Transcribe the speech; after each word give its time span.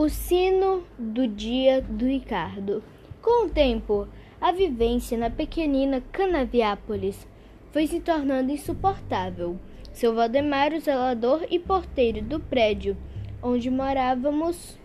O 0.00 0.08
sino 0.08 0.84
do 0.96 1.26
dia 1.26 1.82
do 1.82 2.06
Ricardo. 2.06 2.84
Com 3.20 3.46
o 3.46 3.50
tempo, 3.50 4.06
a 4.40 4.52
vivência 4.52 5.18
na 5.18 5.28
pequenina 5.28 6.00
Canaviápolis 6.12 7.26
foi 7.72 7.88
se 7.88 7.98
tornando 7.98 8.52
insuportável. 8.52 9.58
Seu 9.92 10.14
Valdemar, 10.14 10.72
o 10.72 10.78
zelador 10.78 11.44
e 11.50 11.58
porteiro 11.58 12.22
do 12.22 12.38
prédio 12.38 12.96
onde 13.42 13.68
morávamos, 13.70 14.78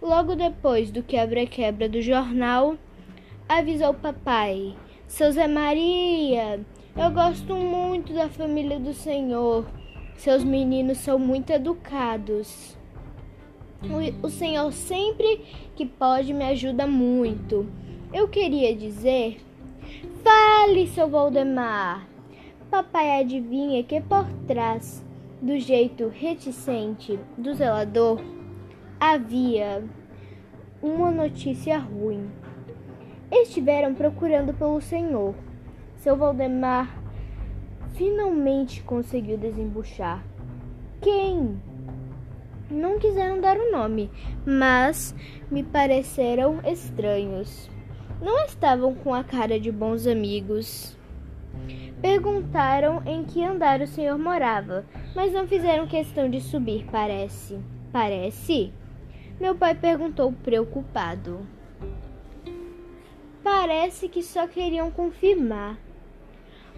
logo 0.00 0.34
depois 0.34 0.90
do 0.90 1.02
quebra-quebra 1.02 1.86
do 1.86 2.00
jornal, 2.00 2.78
avisou 3.46 3.92
papai: 3.92 4.74
Seu 5.06 5.30
Zé 5.32 5.46
Maria, 5.46 6.64
eu 6.96 7.10
gosto 7.10 7.54
muito 7.54 8.14
da 8.14 8.30
família 8.30 8.80
do 8.80 8.94
Senhor. 8.94 9.66
Seus 10.16 10.42
meninos 10.42 10.96
são 10.96 11.18
muito 11.18 11.50
educados. 11.50 12.75
O, 14.22 14.28
Senhor 14.28 14.72
sempre 14.72 15.44
que 15.74 15.86
pode 15.86 16.32
me 16.32 16.44
ajuda 16.44 16.86
muito. 16.86 17.66
Eu 18.12 18.28
queria 18.28 18.74
dizer, 18.74 19.38
fale, 20.22 20.86
seu 20.88 21.08
Valdemar. 21.08 22.08
Papai 22.70 23.20
adivinha 23.20 23.82
que 23.84 24.00
por 24.00 24.26
trás 24.46 25.04
do 25.40 25.58
jeito 25.58 26.08
reticente 26.08 27.18
do 27.38 27.54
zelador 27.54 28.20
havia 28.98 29.84
uma 30.82 31.10
notícia 31.10 31.78
ruim. 31.78 32.30
Estiveram 33.30 33.94
procurando 33.94 34.52
pelo 34.52 34.80
Senhor. 34.80 35.34
Seu 35.96 36.16
Valdemar 36.16 37.02
finalmente 37.94 38.82
conseguiu 38.82 39.38
desembuchar. 39.38 40.24
Quem? 41.00 41.60
Não 42.70 42.98
quiseram 42.98 43.40
dar 43.40 43.56
o 43.56 43.70
nome, 43.70 44.10
mas 44.44 45.14
me 45.48 45.62
pareceram 45.62 46.60
estranhos. 46.64 47.70
Não 48.20 48.44
estavam 48.44 48.92
com 48.92 49.14
a 49.14 49.22
cara 49.22 49.60
de 49.60 49.70
bons 49.70 50.04
amigos. 50.06 50.96
Perguntaram 52.02 53.02
em 53.06 53.22
que 53.22 53.42
andar 53.42 53.80
o 53.80 53.86
senhor 53.86 54.18
morava, 54.18 54.84
mas 55.14 55.32
não 55.32 55.46
fizeram 55.46 55.86
questão 55.86 56.28
de 56.28 56.40
subir, 56.40 56.84
parece. 56.90 57.56
Parece? 57.92 58.72
Meu 59.38 59.54
pai 59.54 59.74
perguntou 59.74 60.32
preocupado. 60.32 61.46
Parece 63.44 64.08
que 64.08 64.24
só 64.24 64.48
queriam 64.48 64.90
confirmar. 64.90 65.78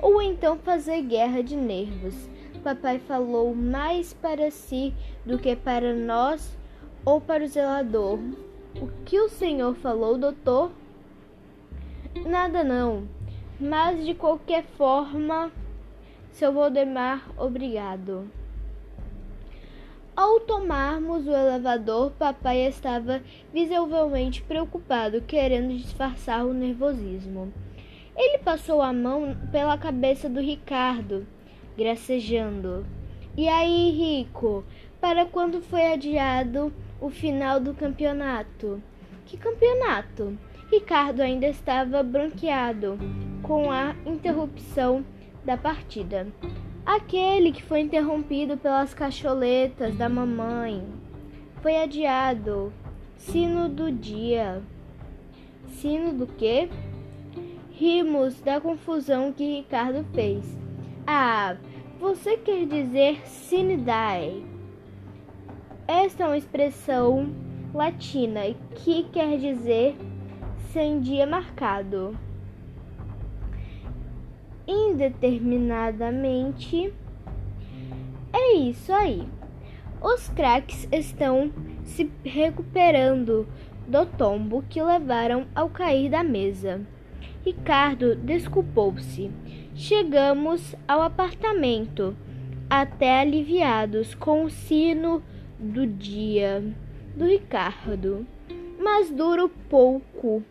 Ou 0.02 0.20
então 0.20 0.58
fazer 0.58 1.00
guerra 1.02 1.42
de 1.42 1.56
nervos 1.56 2.28
papai 2.58 2.98
falou 2.98 3.54
mais 3.54 4.12
para 4.12 4.50
si 4.50 4.94
do 5.24 5.38
que 5.38 5.56
para 5.56 5.94
nós 5.94 6.56
ou 7.04 7.20
para 7.20 7.44
o 7.44 7.48
zelador. 7.48 8.18
O 8.80 8.86
que 9.04 9.18
o 9.18 9.28
senhor 9.28 9.74
falou, 9.76 10.18
doutor? 10.18 10.70
Nada 12.26 12.62
não, 12.62 13.08
mas 13.58 14.04
de 14.04 14.14
qualquer 14.14 14.64
forma, 14.76 15.50
seu 16.30 16.52
Valdemar, 16.52 17.28
obrigado. 17.36 18.30
Ao 20.16 20.40
tomarmos 20.40 21.26
o 21.26 21.30
elevador, 21.30 22.10
papai 22.10 22.66
estava 22.66 23.22
visivelmente 23.52 24.42
preocupado, 24.42 25.22
querendo 25.22 25.76
disfarçar 25.76 26.44
o 26.44 26.52
nervosismo. 26.52 27.52
Ele 28.16 28.38
passou 28.38 28.82
a 28.82 28.92
mão 28.92 29.36
pela 29.52 29.78
cabeça 29.78 30.28
do 30.28 30.40
Ricardo 30.40 31.24
gracejando. 31.78 32.84
E 33.36 33.48
aí, 33.48 33.90
Rico, 33.92 34.64
para 35.00 35.24
quando 35.24 35.62
foi 35.62 35.92
adiado 35.92 36.72
o 37.00 37.08
final 37.08 37.60
do 37.60 37.72
campeonato? 37.72 38.82
Que 39.24 39.36
campeonato? 39.36 40.36
Ricardo 40.72 41.20
ainda 41.20 41.46
estava 41.46 42.02
branqueado 42.02 42.98
com 43.44 43.70
a 43.70 43.94
interrupção 44.04 45.04
da 45.44 45.56
partida. 45.56 46.26
Aquele 46.84 47.52
que 47.52 47.62
foi 47.62 47.80
interrompido 47.80 48.56
pelas 48.56 48.92
cacholetas 48.92 49.96
da 49.96 50.08
mamãe. 50.08 50.82
Foi 51.62 51.76
adiado. 51.76 52.72
Sino 53.16 53.68
do 53.68 53.92
dia. 53.92 54.62
Sino 55.68 56.12
do 56.12 56.26
quê? 56.26 56.68
Rimos 57.70 58.40
da 58.40 58.60
confusão 58.60 59.32
que 59.32 59.58
Ricardo 59.58 60.04
fez. 60.12 60.58
Ah, 61.06 61.56
você 61.98 62.36
quer 62.36 62.66
dizer 62.66 63.26
sine 63.26 63.76
die. 63.76 64.44
Esta 65.86 66.24
é 66.24 66.26
uma 66.26 66.38
expressão 66.38 67.30
latina 67.74 68.40
que 68.76 69.02
quer 69.04 69.38
dizer 69.38 69.96
sem 70.72 71.00
dia 71.00 71.26
marcado. 71.26 72.18
Indeterminadamente. 74.66 76.92
É 78.32 78.54
isso 78.54 78.90
aí. 78.92 79.28
Os 80.00 80.28
craques 80.28 80.88
estão 80.92 81.52
se 81.82 82.08
recuperando 82.24 83.48
do 83.88 84.06
tombo 84.06 84.62
que 84.68 84.80
levaram 84.82 85.46
ao 85.54 85.68
cair 85.68 86.10
da 86.10 86.22
mesa. 86.22 86.80
Ricardo 87.44 88.14
desculpou-se. 88.14 89.30
Chegamos 89.78 90.74
ao 90.88 91.00
apartamento, 91.00 92.16
até 92.68 93.20
aliviados 93.20 94.12
com 94.12 94.44
o 94.44 94.50
sino 94.50 95.22
do 95.56 95.86
dia 95.86 96.64
do 97.14 97.24
Ricardo, 97.24 98.26
mas 98.76 99.08
durou 99.08 99.48
pouco 99.70 100.42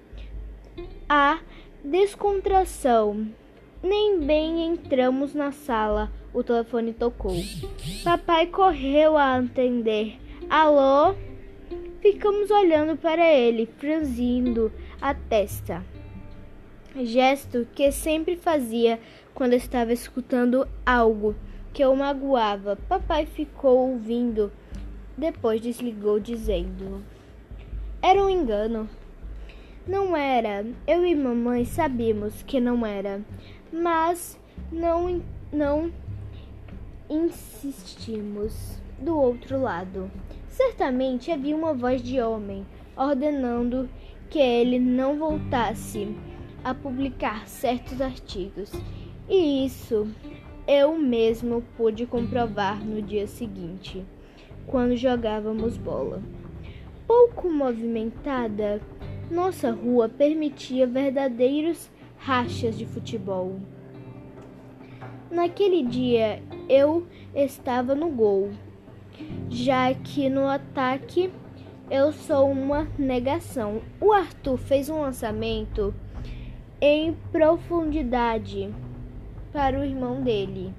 a 1.10 1.42
descontração. 1.84 3.28
Nem 3.84 4.18
bem 4.22 4.66
entramos 4.66 5.34
na 5.34 5.52
sala, 5.52 6.10
o 6.34 6.42
telefone 6.42 6.94
tocou. 6.94 7.36
Papai 8.06 8.48
correu 8.48 9.18
a 9.18 9.36
atender. 9.36 10.18
Alô? 10.50 11.14
Ficamos 12.00 12.50
olhando 12.50 12.96
para 12.96 13.30
ele, 13.30 13.68
franzindo 13.78 14.72
a 15.02 15.14
testa 15.14 15.84
gesto 17.06 17.68
que 17.76 17.92
sempre 17.92 18.36
fazia 18.36 19.00
quando 19.34 19.54
estava 19.54 19.94
escutando 19.94 20.68
algo 20.86 21.36
que 21.74 21.86
o 21.86 21.96
magoava. 21.96 22.76
Papai 22.90 23.26
ficou 23.26 23.90
ouvindo, 23.90 24.52
depois 25.18 25.62
desligou, 25.62 26.20
dizendo: 26.20 27.04
Era 28.02 28.24
um 28.24 28.30
engano. 28.30 28.90
Não 29.88 30.18
era. 30.18 30.66
Eu 30.86 31.06
e 31.06 31.16
mamãe 31.16 31.64
sabíamos 31.64 32.44
que 32.44 32.60
não 32.60 32.86
era, 32.86 33.22
mas 33.72 34.38
não, 34.72 35.22
não 35.52 35.92
insistimos. 37.10 38.82
Do 39.00 39.16
outro 39.16 39.62
lado, 39.62 40.10
certamente 40.50 41.32
havia 41.32 41.56
uma 41.56 41.72
voz 41.72 42.02
de 42.02 42.20
homem 42.20 42.66
ordenando 42.98 43.88
que 44.28 44.40
ele 44.40 44.80
não 44.80 45.20
voltasse 45.20 46.16
a 46.70 46.76
publicar 46.76 47.48
certos 47.48 48.02
artigos. 48.02 48.72
E 49.30 49.66
isso 49.66 50.08
eu 50.68 50.98
mesmo 50.98 51.64
pude 51.78 52.06
comprovar 52.06 52.84
no 52.84 53.02
dia 53.02 53.26
seguinte, 53.26 54.06
quando 54.66 54.98
jogávamos 54.98 55.78
bola. 55.78 56.22
Pouco 57.08 57.50
movimentada, 57.50 58.82
nossa 59.32 59.72
rua 59.72 60.10
permitia 60.10 60.86
verdadeiros 60.86 61.90
rachas 62.18 62.78
de 62.78 62.86
futebol. 62.86 63.62
Naquele 65.32 65.84
dia 65.84 66.44
eu 66.68 67.08
estava 67.34 67.96
no 67.96 68.10
gol, 68.10 68.52
já 69.50 69.94
que 69.94 70.30
no 70.30 70.48
ataque 70.48 71.32
eu 71.90 72.12
sou 72.12 72.52
uma 72.52 72.90
negação. 73.00 73.82
O 74.02 74.12
Arthur 74.12 74.58
fez 74.58 74.90
um 74.90 75.00
lançamento 75.00 75.94
em 76.80 77.14
profundidade 77.32 78.74
para 79.52 79.80
o 79.80 79.84
irmão 79.84 80.22
dele, 80.22 80.74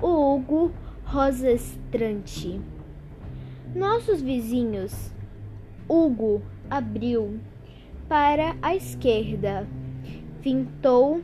o 0.00 0.34
Hugo 0.34 0.72
Rosestrante. 1.04 2.60
Nossos 3.74 4.22
vizinhos, 4.22 5.12
Hugo 5.88 6.42
abriu 6.70 7.40
para 8.08 8.54
a 8.62 8.76
esquerda, 8.76 9.66
fintou 10.40 11.20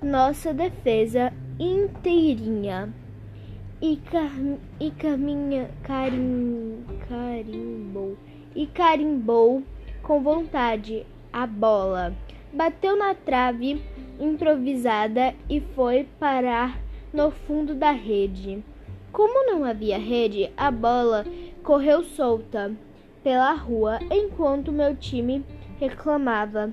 nossa 0.00 0.54
defesa 0.54 1.32
inteirinha 1.58 2.92
e, 3.82 3.96
car 3.96 4.32
e 4.78 4.90
caminha 4.92 5.70
carim 5.82 6.84
carimbou 7.08 8.16
e 8.54 8.66
carimbou 8.66 9.62
com 10.02 10.22
vontade 10.22 11.04
a 11.32 11.46
bola 11.46 12.14
bateu 12.52 12.96
na 12.96 13.14
trave 13.14 13.82
improvisada 14.18 15.34
e 15.48 15.60
foi 15.60 16.06
parar 16.18 16.80
no 17.12 17.30
fundo 17.30 17.74
da 17.74 17.90
rede. 17.90 18.62
Como 19.12 19.46
não 19.46 19.64
havia 19.64 19.98
rede, 19.98 20.52
a 20.56 20.70
bola 20.70 21.24
correu 21.62 22.04
solta 22.04 22.72
pela 23.22 23.52
rua 23.52 23.98
enquanto 24.10 24.72
meu 24.72 24.94
time 24.96 25.44
reclamava: 25.78 26.72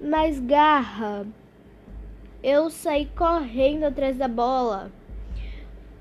Mais 0.00 0.40
garra! 0.40 1.26
Eu 2.42 2.70
saí 2.70 3.06
correndo 3.06 3.84
atrás 3.84 4.16
da 4.16 4.28
bola. 4.28 4.92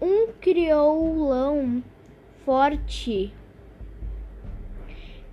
Um 0.02 0.28
criolão 0.40 1.84
forte, 2.46 3.34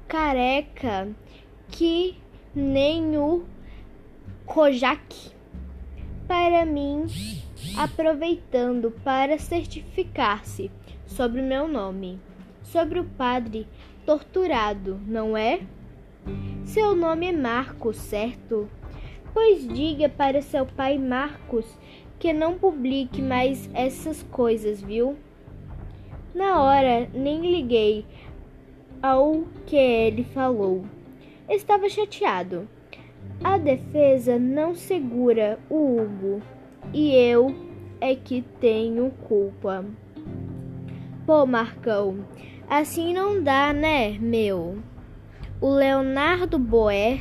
careca, 0.09 1.09
que 1.69 2.17
nem 2.55 3.19
o 3.19 3.44
Kojak, 4.53 5.33
para 6.29 6.67
mim, 6.67 7.07
aproveitando 7.79 8.91
para 9.03 9.39
certificar-se 9.39 10.71
sobre 11.07 11.41
meu 11.41 11.67
nome, 11.67 12.21
sobre 12.63 13.01
o 13.01 13.05
padre 13.05 13.67
torturado, 14.05 15.01
não 15.07 15.35
é? 15.39 15.63
Seu 16.67 16.95
nome 16.95 17.29
é 17.29 17.33
Marcos, 17.33 17.97
certo? 17.97 18.69
Pois 19.33 19.67
diga 19.67 20.11
para 20.11 20.43
seu 20.43 20.67
pai 20.67 20.99
Marcos 20.99 21.65
que 22.19 22.31
não 22.35 22.59
publique 22.59 23.23
mais 23.23 23.71
essas 23.73 24.23
coisas, 24.25 24.83
viu? 24.83 25.17
Na 26.35 26.61
hora 26.61 27.09
nem 27.15 27.41
liguei 27.51 28.05
ao 29.03 29.45
que 29.65 29.77
ele 29.77 30.25
falou. 30.25 30.85
Estava 31.49 31.89
chateado. 31.89 32.69
A 33.44 33.59
defesa 33.59 34.39
não 34.39 34.75
segura 34.75 35.59
o 35.69 36.00
Hugo 36.00 36.41
e 36.93 37.12
eu 37.12 37.55
é 38.00 38.15
que 38.15 38.43
tenho 38.61 39.11
culpa. 39.27 39.85
Pô, 41.27 41.44
Marcão, 41.44 42.25
assim 42.71 43.12
não 43.12 43.43
dá, 43.43 43.73
né, 43.73 44.17
meu? 44.19 44.79
O 45.61 45.69
Leonardo 45.71 46.56
Boer 46.59 47.21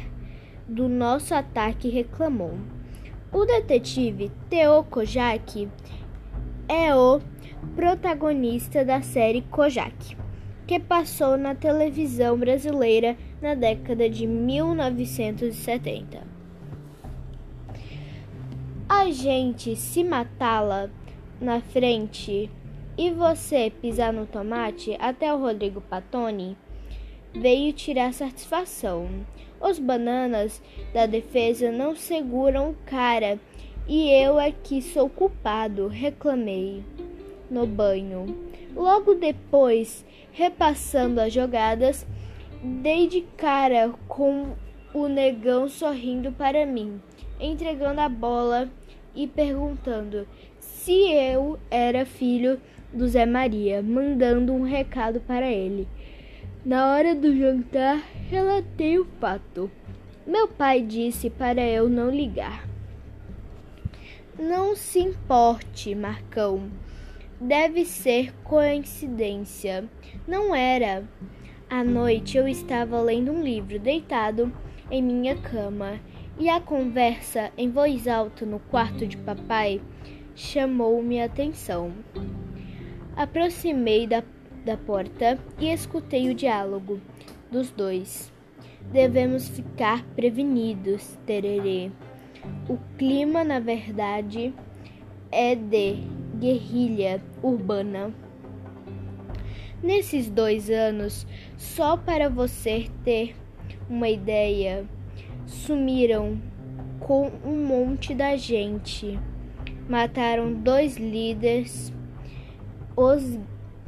do 0.67 0.87
nosso 0.87 1.33
ataque 1.33 1.89
reclamou. 1.89 2.53
O 3.31 3.43
detetive 3.43 4.31
Theo 4.47 4.83
Kojak 4.83 5.69
é 6.69 6.95
o 6.95 7.19
protagonista 7.75 8.85
da 8.85 9.01
série 9.01 9.41
Kojak, 9.41 10.15
que 10.71 10.79
passou 10.79 11.37
na 11.37 11.53
televisão 11.53 12.37
brasileira 12.37 13.17
na 13.41 13.53
década 13.53 14.09
de 14.09 14.25
1970. 14.25 16.25
A 18.87 19.11
gente 19.11 19.75
se 19.75 20.01
matá-la 20.01 20.89
na 21.41 21.59
frente 21.59 22.49
e 22.97 23.11
você 23.11 23.69
pisar 23.81 24.13
no 24.13 24.25
tomate 24.25 24.95
até 24.97 25.33
o 25.33 25.39
Rodrigo 25.39 25.81
Patoni 25.81 26.55
veio 27.33 27.73
tirar 27.73 28.13
satisfação. 28.13 29.09
Os 29.59 29.77
bananas 29.77 30.61
da 30.93 31.05
defesa 31.05 31.69
não 31.69 31.97
seguram 31.97 32.69
o 32.69 32.75
cara 32.85 33.37
e 33.89 34.09
eu 34.09 34.39
é 34.39 34.53
sou 34.93 35.09
culpado, 35.09 35.89
reclamei 35.89 36.81
no 37.49 37.67
banho. 37.67 38.51
Logo 38.73 39.15
depois, 39.15 40.05
repassando 40.31 41.19
as 41.19 41.33
jogadas, 41.33 42.05
dei 42.63 43.07
de 43.07 43.21
cara 43.37 43.93
com 44.07 44.55
o 44.93 45.07
negão 45.07 45.67
sorrindo 45.67 46.31
para 46.31 46.65
mim, 46.65 47.01
entregando 47.39 48.01
a 48.01 48.09
bola 48.09 48.69
e 49.15 49.27
perguntando 49.27 50.27
se 50.59 51.11
eu 51.11 51.59
era 51.69 52.05
filho 52.05 52.59
do 52.93 53.07
Zé 53.07 53.25
Maria, 53.25 53.81
mandando 53.81 54.53
um 54.53 54.63
recado 54.63 55.19
para 55.21 55.49
ele. 55.49 55.87
Na 56.63 56.93
hora 56.93 57.15
do 57.15 57.35
jantar, 57.35 58.03
relatei 58.29 58.99
o 58.99 59.05
fato. 59.19 59.71
Meu 60.27 60.47
pai 60.47 60.81
disse 60.81 61.29
para 61.29 61.61
eu 61.61 61.89
não 61.89 62.09
ligar. 62.09 62.67
Não 64.37 64.75
se 64.75 64.99
importe, 64.99 65.95
Marcão. 65.95 66.69
Deve 67.41 67.85
ser 67.85 68.31
coincidência. 68.43 69.89
Não 70.27 70.53
era. 70.53 71.03
À 71.67 71.83
noite 71.83 72.37
eu 72.37 72.47
estava 72.47 73.01
lendo 73.01 73.31
um 73.31 73.41
livro 73.41 73.79
deitado 73.79 74.53
em 74.91 75.01
minha 75.01 75.35
cama 75.35 75.99
e 76.37 76.47
a 76.47 76.61
conversa 76.61 77.51
em 77.57 77.71
voz 77.71 78.07
alta 78.07 78.45
no 78.45 78.59
quarto 78.59 79.07
de 79.07 79.17
papai 79.17 79.81
chamou 80.35 81.01
minha 81.01 81.25
atenção. 81.25 81.91
Aproximei 83.15 84.05
da, 84.05 84.23
da 84.63 84.77
porta 84.77 85.39
e 85.59 85.73
escutei 85.73 86.29
o 86.29 86.35
diálogo 86.35 87.01
dos 87.51 87.71
dois. 87.71 88.31
Devemos 88.91 89.49
ficar 89.49 90.05
prevenidos, 90.15 91.17
tererê. 91.25 91.89
O 92.69 92.77
clima, 92.99 93.43
na 93.43 93.59
verdade, 93.59 94.53
é 95.31 95.55
de 95.55 96.20
guerrilha 96.41 97.21
urbana. 97.43 98.11
Nesses 99.83 100.27
dois 100.27 100.71
anos, 100.71 101.27
só 101.55 101.95
para 101.95 102.29
você 102.29 102.89
ter 103.05 103.35
uma 103.87 104.09
ideia, 104.09 104.85
sumiram 105.45 106.41
com 106.99 107.31
um 107.45 107.63
monte 107.63 108.15
da 108.15 108.35
gente. 108.35 109.19
Mataram 109.87 110.51
dois 110.51 110.97
líderes, 110.97 111.93
os 112.95 113.37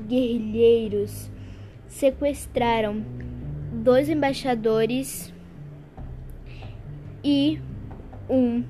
guerrilheiros 0.08 1.32
sequestraram 1.88 3.04
dois 3.72 4.10
embaixadores 4.10 5.34
e 7.24 7.60
um 8.30 8.64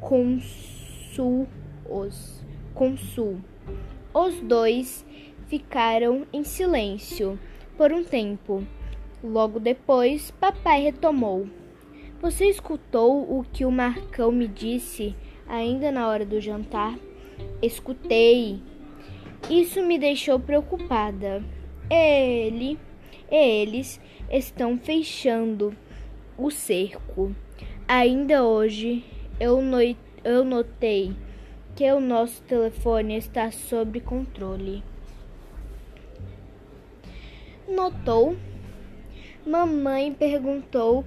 consul. 0.00 1.46
Os 1.88 2.45
consul. 2.76 3.40
Os 4.14 4.38
dois 4.42 5.04
ficaram 5.46 6.26
em 6.32 6.44
silêncio 6.44 7.38
por 7.76 7.90
um 7.90 8.04
tempo. 8.04 8.64
Logo 9.24 9.58
depois, 9.58 10.30
papai 10.32 10.82
retomou. 10.82 11.48
Você 12.20 12.46
escutou 12.46 13.38
o 13.38 13.44
que 13.50 13.64
o 13.64 13.70
Marcão 13.70 14.30
me 14.30 14.46
disse 14.46 15.16
ainda 15.48 15.90
na 15.90 16.06
hora 16.06 16.24
do 16.24 16.40
jantar? 16.40 16.94
Escutei. 17.62 18.60
Isso 19.50 19.82
me 19.82 19.98
deixou 19.98 20.38
preocupada. 20.38 21.42
Ele, 21.90 22.78
eles 23.30 24.00
estão 24.30 24.78
fechando 24.78 25.74
o 26.36 26.50
cerco. 26.50 27.34
Ainda 27.88 28.44
hoje 28.44 29.04
eu, 29.40 29.60
eu 30.24 30.44
notei 30.44 31.14
que 31.76 31.92
o 31.92 32.00
nosso 32.00 32.42
telefone 32.44 33.18
está 33.18 33.50
sob 33.50 34.00
controle. 34.00 34.82
Notou? 37.68 38.34
Mamãe 39.46 40.10
perguntou 40.14 41.04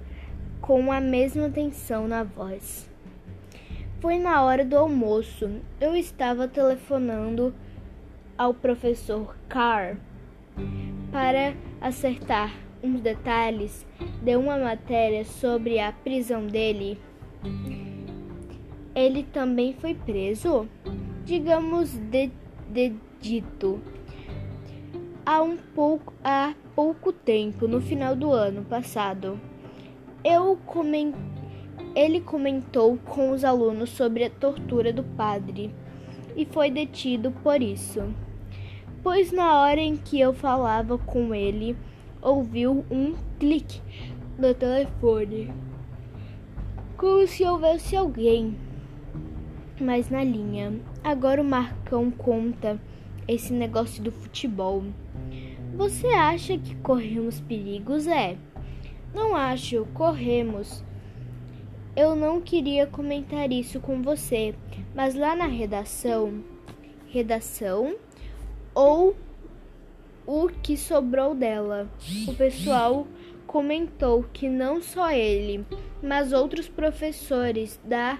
com 0.60 0.92
a 0.92 1.00
mesma 1.00 1.50
tensão 1.50 2.06
na 2.06 2.22
voz. 2.22 2.88
Foi 4.00 4.16
na 4.16 4.44
hora 4.44 4.64
do 4.64 4.76
almoço. 4.76 5.50
Eu 5.80 5.96
estava 5.96 6.46
telefonando 6.46 7.52
ao 8.38 8.54
professor 8.54 9.36
Carr 9.48 9.96
para 11.10 11.52
acertar 11.80 12.54
uns 12.80 13.00
detalhes 13.00 13.84
de 14.22 14.36
uma 14.36 14.56
matéria 14.56 15.24
sobre 15.24 15.80
a 15.80 15.90
prisão 15.90 16.46
dele. 16.46 16.96
Ele 18.94 19.22
também 19.22 19.74
foi 19.74 19.94
preso, 19.94 20.68
digamos, 21.24 21.90
de, 21.96 22.30
de 22.70 22.94
dito 23.20 23.80
há 25.24 25.42
um 25.42 25.56
pouco 25.56 26.12
há 26.24 26.54
pouco 26.74 27.12
tempo, 27.12 27.68
no 27.68 27.80
final 27.80 28.16
do 28.16 28.32
ano 28.32 28.64
passado. 28.64 29.38
Eu 30.24 30.56
coment... 30.66 31.14
Ele 31.94 32.20
comentou 32.20 32.96
com 32.98 33.30
os 33.30 33.44
alunos 33.44 33.90
sobre 33.90 34.24
a 34.24 34.30
tortura 34.30 34.92
do 34.92 35.02
padre 35.02 35.74
e 36.36 36.44
foi 36.44 36.70
detido 36.70 37.30
por 37.30 37.62
isso. 37.62 38.12
Pois 39.02 39.32
na 39.32 39.60
hora 39.60 39.80
em 39.80 39.96
que 39.96 40.20
eu 40.20 40.32
falava 40.32 40.98
com 40.98 41.34
ele, 41.34 41.76
ouviu 42.20 42.84
um 42.90 43.14
clique 43.38 43.80
no 44.38 44.52
telefone, 44.54 45.52
como 46.96 47.26
se 47.26 47.44
houvesse 47.44 47.96
alguém 47.96 48.56
mais 49.82 50.10
na 50.10 50.22
linha. 50.22 50.72
Agora 51.02 51.40
o 51.40 51.44
Marcão 51.44 52.10
conta 52.10 52.80
esse 53.26 53.52
negócio 53.52 54.02
do 54.02 54.12
futebol. 54.12 54.84
Você 55.74 56.08
acha 56.08 56.58
que 56.58 56.74
corremos 56.76 57.40
perigos? 57.40 58.06
É. 58.06 58.36
Não 59.14 59.34
acho, 59.34 59.86
corremos. 59.94 60.84
Eu 61.96 62.14
não 62.14 62.40
queria 62.40 62.86
comentar 62.86 63.50
isso 63.50 63.80
com 63.80 64.00
você, 64.00 64.54
mas 64.94 65.14
lá 65.14 65.34
na 65.34 65.46
redação, 65.46 66.44
redação 67.08 67.96
ou 68.74 69.16
o 70.26 70.48
que 70.48 70.76
sobrou 70.76 71.34
dela, 71.34 71.90
o 72.28 72.34
pessoal 72.34 73.06
comentou 73.46 74.24
que 74.32 74.48
não 74.48 74.80
só 74.80 75.10
ele, 75.10 75.66
mas 76.00 76.32
outros 76.32 76.68
professores 76.68 77.80
da 77.84 78.18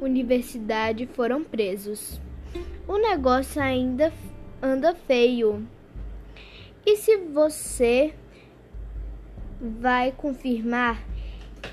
universidade 0.00 1.06
foram 1.06 1.44
presos. 1.44 2.20
O 2.88 2.96
negócio 2.96 3.60
ainda 3.62 4.12
anda 4.62 4.94
feio. 4.94 5.66
E 6.84 6.96
se 6.96 7.16
você 7.16 8.14
vai 9.60 10.12
confirmar, 10.12 11.02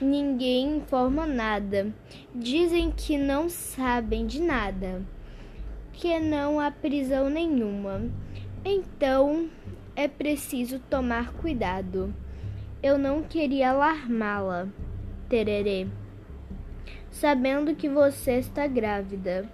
ninguém 0.02 0.78
informa 0.78 1.26
nada. 1.26 1.94
Dizem 2.36 2.92
que 2.92 3.18
não 3.18 3.50
sabem 3.50 4.28
de 4.28 4.42
nada, 4.42 5.02
que 5.94 6.20
não 6.20 6.60
há 6.60 6.70
prisão 6.70 7.30
nenhuma. 7.30 8.02
Então 8.64 9.50
é 9.96 10.08
preciso 10.08 10.80
tomar 10.80 11.34
cuidado. 11.34 12.14
Eu 12.84 12.98
não 12.98 13.24
queria 13.24 13.72
alarmá-la, 13.72 14.68
Tererê, 15.28 15.88
sabendo 17.12 17.76
que 17.76 17.90
você 17.90 18.34
está 18.34 18.68
grávida, 18.68 19.50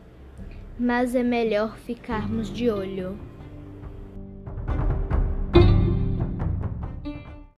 mas 0.79 1.15
é 1.15 1.23
melhor 1.23 1.77
ficarmos 1.77 2.51
de 2.51 2.69
olho. 2.69 3.17